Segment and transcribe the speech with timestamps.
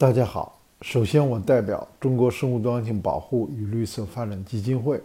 [0.00, 4.98] 大家好，首先我代表中国生物多样性保护与绿色发展基金会，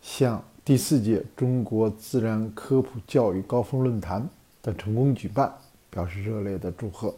[0.00, 4.24] 向第四届中国自然科普教育高峰论坛
[4.62, 5.52] 的成功举办
[5.90, 7.12] 表示热烈的祝贺，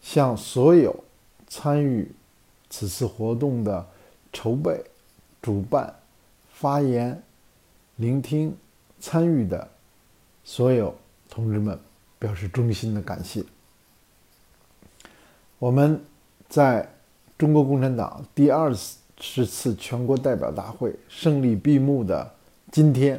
[0.00, 0.92] 向所有
[1.46, 2.10] 参与
[2.68, 3.86] 此次活动的
[4.32, 4.84] 筹备、
[5.40, 5.94] 主办、
[6.52, 7.22] 发言、
[7.94, 8.52] 聆听、
[8.98, 9.70] 参与的
[10.42, 10.92] 所有
[11.30, 11.78] 同志们
[12.18, 13.44] 表示衷心的感谢。
[15.60, 16.04] 我们。
[16.52, 16.86] 在
[17.38, 18.70] 中国共产党第二
[19.16, 22.30] 十次全国代表大会胜利闭幕的
[22.70, 23.18] 今天，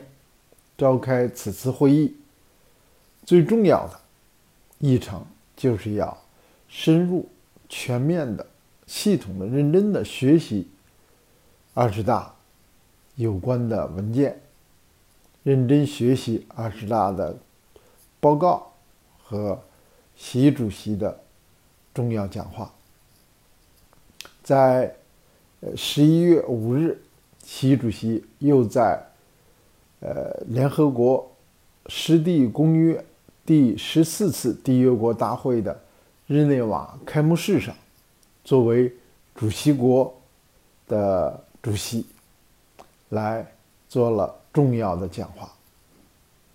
[0.77, 2.15] 召开此次会议，
[3.25, 3.99] 最重要的
[4.77, 6.15] 议程就是要
[6.67, 7.27] 深入、
[7.67, 8.45] 全面的、
[8.85, 10.69] 系统的、认真的学习
[11.73, 12.35] 二十大
[13.15, 14.39] 有关的文件，
[15.41, 17.35] 认真学习二十大的
[18.19, 18.73] 报告
[19.23, 19.59] 和
[20.15, 21.19] 习主席的
[21.95, 22.71] 重要讲话。
[24.43, 24.93] 在
[25.61, 27.01] 呃十一月五日，
[27.41, 29.01] 习主席又在
[30.01, 31.31] 呃联合国
[31.87, 33.03] 湿地公约
[33.45, 35.81] 第十四次缔约国大会的
[36.27, 37.73] 日内瓦开幕式上，
[38.43, 38.93] 作为
[39.33, 40.13] 主席国
[40.89, 42.05] 的主席，
[43.09, 43.49] 来
[43.87, 45.49] 做了重要的讲话。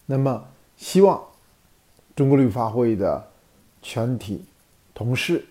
[0.05, 1.22] 那么，希望
[2.14, 3.27] 中国绿发会的
[3.81, 4.44] 全体
[4.92, 5.47] 同事，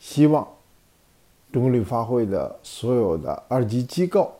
[0.00, 0.55] 希望。
[1.52, 4.34] 中国绿发会的所有的二级机构，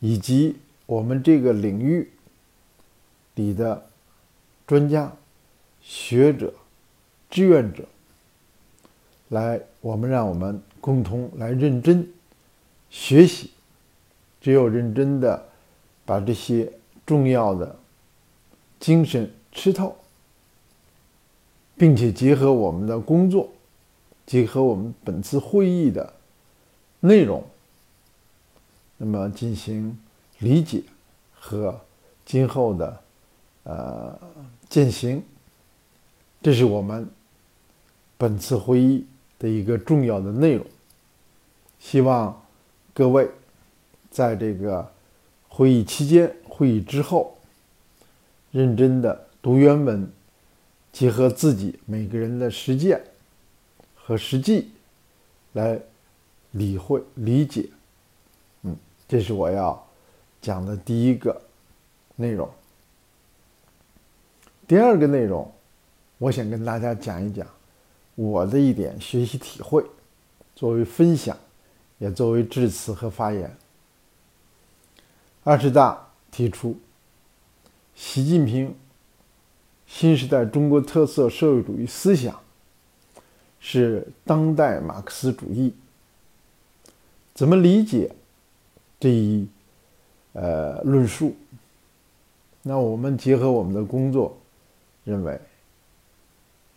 [0.00, 0.56] 以及
[0.86, 2.10] 我们这个领域
[3.34, 3.86] 里的
[4.66, 5.12] 专家、
[5.82, 6.54] 学者、
[7.28, 7.84] 志愿者，
[9.28, 12.08] 来，我们让我们共同来认真
[12.88, 13.50] 学习。
[14.40, 15.48] 只有认真的
[16.06, 16.72] 把这些
[17.04, 17.76] 重要的
[18.78, 19.96] 精神吃透，
[21.76, 23.50] 并且结合我们的工作。
[24.28, 26.12] 结合我们本次会议的
[27.00, 27.42] 内容，
[28.98, 29.98] 那么进行
[30.40, 30.82] 理解
[31.32, 31.80] 和
[32.26, 33.00] 今后的
[33.62, 34.18] 呃
[34.68, 35.22] 践行，
[36.42, 37.08] 这是我们
[38.18, 39.06] 本次会议
[39.38, 40.66] 的一个重要的内容。
[41.80, 42.44] 希望
[42.92, 43.30] 各位
[44.10, 44.92] 在这个
[45.48, 47.38] 会议期间、会议之后，
[48.50, 50.06] 认真的读原文，
[50.92, 53.02] 结合自己每个人的实践。
[54.08, 54.70] 和实际
[55.52, 55.78] 来
[56.52, 57.68] 理会理解，
[58.62, 58.74] 嗯，
[59.06, 59.86] 这是我要
[60.40, 61.38] 讲的第一个
[62.16, 62.48] 内容。
[64.66, 65.52] 第二个内容，
[66.16, 67.46] 我想跟大家讲一讲
[68.14, 69.84] 我的一点学习体会，
[70.54, 71.36] 作为分享，
[71.98, 73.54] 也作为致辞和发言。
[75.44, 76.80] 二十大提出，
[77.94, 78.74] 习近平
[79.86, 82.40] 新时代中国特色社会主义思想。
[83.60, 85.74] 是当代马克思主义，
[87.34, 88.10] 怎么理解
[89.00, 89.46] 这一
[90.32, 91.34] 呃论述？
[92.62, 94.36] 那我们结合我们的工作，
[95.04, 95.40] 认为，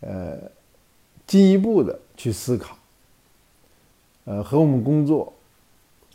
[0.00, 0.38] 呃，
[1.26, 2.78] 进一步的去思考，
[4.24, 5.32] 呃，和我们工作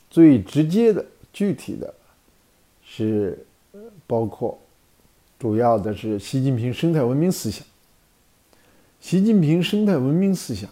[0.09, 1.94] 最直接的、具体的，
[2.84, 3.45] 是
[4.07, 4.57] 包括
[5.38, 7.66] 主要的是习近平生态文明思想。
[9.00, 10.69] 习近平生态文明思想